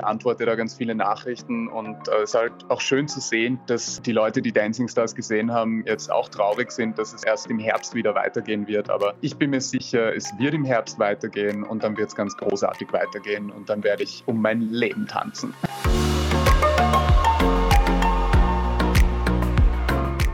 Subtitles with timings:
[0.00, 4.00] beantworte da ganz viele Nachrichten und äh, es ist halt auch schön zu sehen, dass
[4.00, 7.58] die Leute, die Dancing Stars gesehen haben, jetzt auch traurig sind, dass es erst im
[7.58, 8.88] Herbst wieder weitergehen wird.
[8.88, 12.34] Aber ich bin mir sicher, es wird im Herbst weitergehen und dann wird es ganz
[12.38, 15.52] großartig weitergehen und dann werde ich um mein Leben tanzen.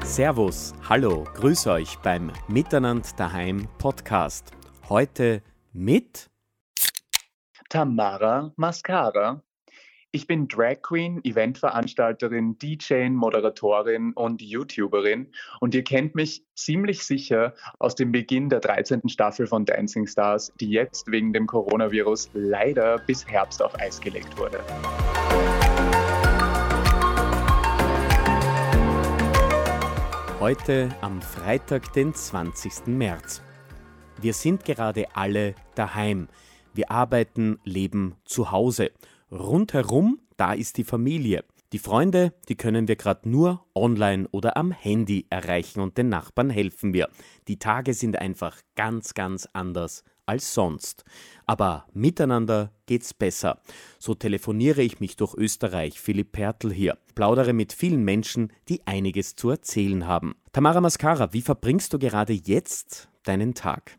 [0.04, 4.52] Servus, hallo, grüß euch beim Miteinander daheim Podcast.
[4.88, 5.42] Heute
[5.72, 6.30] mit
[7.68, 9.42] Tamara Mascara.
[10.16, 15.30] Ich bin Drag Queen, Eventveranstalterin, DJ, Moderatorin und YouTuberin
[15.60, 19.10] und ihr kennt mich ziemlich sicher aus dem Beginn der 13.
[19.10, 24.38] Staffel von Dancing Stars, die jetzt wegen dem Coronavirus leider bis Herbst auf Eis gelegt
[24.38, 24.60] wurde.
[30.40, 32.86] Heute am Freitag, den 20.
[32.86, 33.42] März.
[34.22, 36.28] Wir sind gerade alle daheim.
[36.72, 38.92] Wir arbeiten, leben zu Hause.
[39.30, 41.44] Rundherum, da ist die Familie.
[41.72, 46.48] Die Freunde, die können wir gerade nur online oder am Handy erreichen und den Nachbarn
[46.48, 47.08] helfen wir.
[47.48, 51.04] Die Tage sind einfach ganz, ganz anders als sonst.
[51.44, 53.60] Aber miteinander geht's besser.
[53.98, 59.34] So telefoniere ich mich durch Österreich, Philipp Pertl hier, plaudere mit vielen Menschen, die einiges
[59.34, 60.36] zu erzählen haben.
[60.52, 63.98] Tamara Mascara, wie verbringst du gerade jetzt deinen Tag?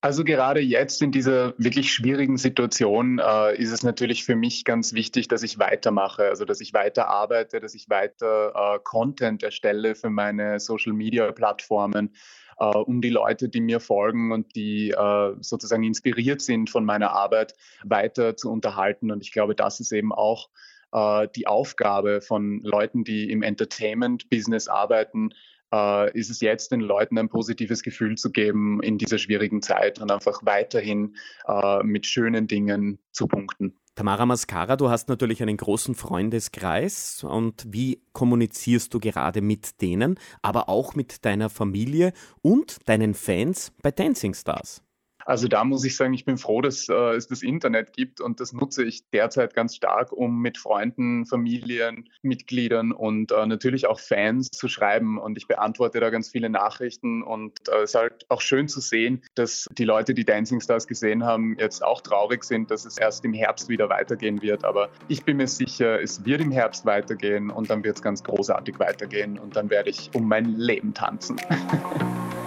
[0.00, 4.92] Also gerade jetzt in dieser wirklich schwierigen Situation äh, ist es natürlich für mich ganz
[4.92, 9.96] wichtig, dass ich weitermache, also dass ich weiter arbeite, dass ich weiter äh, Content erstelle
[9.96, 12.14] für meine Social-Media-Plattformen,
[12.60, 17.10] äh, um die Leute, die mir folgen und die äh, sozusagen inspiriert sind von meiner
[17.10, 19.10] Arbeit, weiter zu unterhalten.
[19.10, 20.48] Und ich glaube, das ist eben auch
[20.92, 25.30] äh, die Aufgabe von Leuten, die im Entertainment-Business arbeiten,
[25.72, 30.00] äh, ist es jetzt den Leuten ein positives Gefühl zu geben in dieser schwierigen Zeit
[30.00, 31.16] und einfach weiterhin
[31.46, 33.74] äh, mit schönen Dingen zu punkten.
[33.94, 40.20] Tamara Mascara, du hast natürlich einen großen Freundeskreis und wie kommunizierst du gerade mit denen,
[40.40, 44.84] aber auch mit deiner Familie und deinen Fans bei Dancing Stars?
[45.28, 48.40] Also da muss ich sagen, ich bin froh, dass äh, es das Internet gibt und
[48.40, 54.00] das nutze ich derzeit ganz stark, um mit Freunden, Familien, Mitgliedern und äh, natürlich auch
[54.00, 55.18] Fans zu schreiben.
[55.18, 58.80] Und ich beantworte da ganz viele Nachrichten und äh, es ist halt auch schön zu
[58.80, 62.96] sehen, dass die Leute, die Dancing Stars gesehen haben, jetzt auch traurig sind, dass es
[62.96, 64.64] erst im Herbst wieder weitergehen wird.
[64.64, 68.24] Aber ich bin mir sicher, es wird im Herbst weitergehen und dann wird es ganz
[68.24, 71.38] großartig weitergehen und dann werde ich um mein Leben tanzen.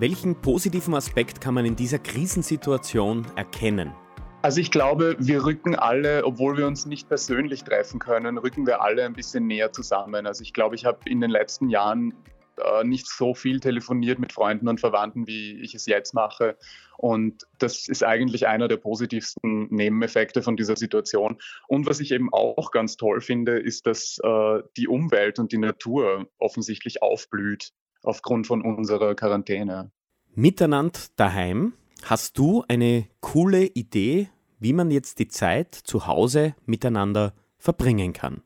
[0.00, 3.92] Welchen positiven Aspekt kann man in dieser Krisensituation erkennen?
[4.40, 8.80] Also ich glaube, wir rücken alle, obwohl wir uns nicht persönlich treffen können, rücken wir
[8.80, 10.26] alle ein bisschen näher zusammen.
[10.26, 12.14] Also ich glaube, ich habe in den letzten Jahren
[12.56, 16.56] äh, nicht so viel telefoniert mit Freunden und Verwandten, wie ich es jetzt mache.
[16.96, 21.36] Und das ist eigentlich einer der positivsten Nebeneffekte von dieser Situation.
[21.68, 25.58] Und was ich eben auch ganz toll finde, ist, dass äh, die Umwelt und die
[25.58, 29.90] Natur offensichtlich aufblüht aufgrund von unserer Quarantäne.
[30.34, 31.74] Miteinander daheim,
[32.04, 34.28] hast du eine coole Idee,
[34.58, 38.42] wie man jetzt die Zeit zu Hause miteinander verbringen kann?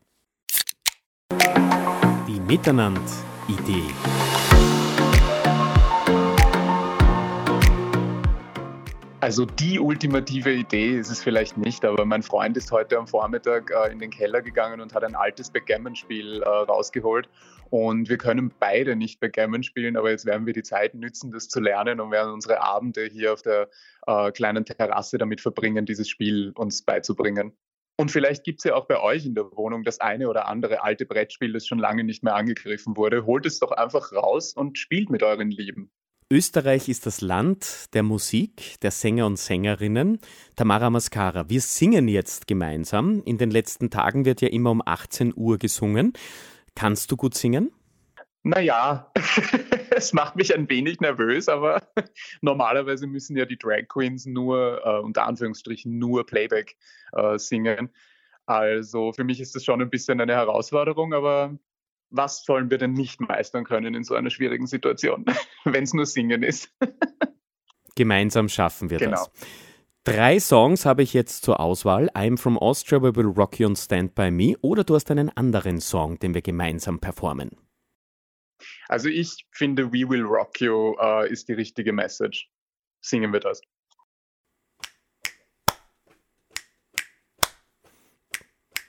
[2.28, 4.73] Die Miteinander-Idee.
[9.24, 13.70] Also die ultimative Idee ist es vielleicht nicht, aber mein Freund ist heute am Vormittag
[13.70, 17.30] äh, in den Keller gegangen und hat ein altes Backgammon-Spiel äh, rausgeholt.
[17.70, 21.48] Und wir können beide nicht Backgammon spielen, aber jetzt werden wir die Zeit nützen, das
[21.48, 23.70] zu lernen und werden unsere Abende hier auf der
[24.06, 27.56] äh, kleinen Terrasse damit verbringen, dieses Spiel uns beizubringen.
[27.96, 30.84] Und vielleicht gibt es ja auch bei euch in der Wohnung das eine oder andere
[30.84, 33.24] alte Brettspiel, das schon lange nicht mehr angegriffen wurde.
[33.24, 35.90] Holt es doch einfach raus und spielt mit euren Lieben.
[36.30, 40.18] Österreich ist das Land der Musik, der Sänger und Sängerinnen.
[40.56, 43.22] Tamara Mascara, wir singen jetzt gemeinsam.
[43.24, 46.14] In den letzten Tagen wird ja immer um 18 Uhr gesungen.
[46.74, 47.72] Kannst du gut singen?
[48.42, 49.12] Naja,
[49.90, 51.82] es macht mich ein wenig nervös, aber
[52.40, 56.76] normalerweise müssen ja die Drag Queens nur, äh, unter Anführungsstrichen, nur Playback
[57.12, 57.90] äh, singen.
[58.46, 61.58] Also für mich ist das schon ein bisschen eine Herausforderung, aber
[62.16, 65.24] was sollen wir denn nicht meistern können in so einer schwierigen Situation,
[65.64, 66.70] wenn es nur Singen ist?
[67.96, 69.12] Gemeinsam schaffen wir genau.
[69.12, 69.30] das.
[70.04, 72.10] Drei Songs habe ich jetzt zur Auswahl.
[72.10, 74.54] I'm from Austria, We Will Rock You and Stand By Me.
[74.60, 77.56] Oder du hast einen anderen Song, den wir gemeinsam performen.
[78.88, 82.50] Also ich finde We Will Rock You uh, ist die richtige Message.
[83.00, 83.62] Singen wir das.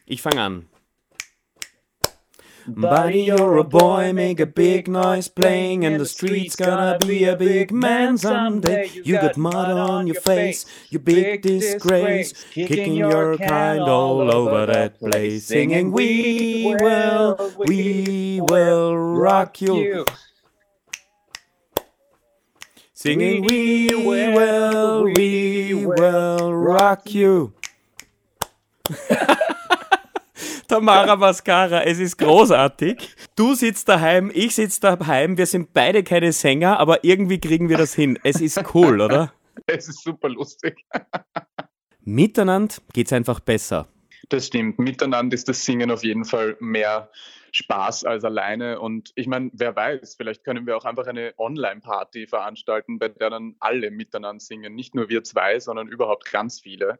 [0.05, 0.69] Ich fange an.
[2.67, 6.55] Buddy, you're a boy, make a big noise playing in the streets.
[6.55, 8.89] Gonna be a big man someday.
[8.91, 12.33] You got mud on your face, you big disgrace.
[12.51, 15.45] Kicking your kind all over that place.
[15.45, 20.05] Singing, We will, we will rock you.
[22.93, 27.53] Singing, We will, we will rock you.
[30.67, 33.15] Tamara Mascara, es ist großartig.
[33.35, 37.77] Du sitzt daheim, ich sitze daheim, wir sind beide keine Sänger, aber irgendwie kriegen wir
[37.77, 38.17] das hin.
[38.23, 39.33] Es ist cool, oder?
[39.67, 40.85] Es ist super lustig.
[42.01, 43.87] Miteinander geht's einfach besser.
[44.27, 44.79] Das stimmt.
[44.79, 47.09] Miteinander ist das Singen auf jeden Fall mehr
[47.55, 48.81] Spaß als alleine.
[48.81, 53.29] Und ich meine, wer weiß, vielleicht können wir auch einfach eine Online-Party veranstalten, bei der
[53.29, 54.75] dann alle miteinander singen.
[54.75, 56.99] Nicht nur wir zwei, sondern überhaupt ganz viele.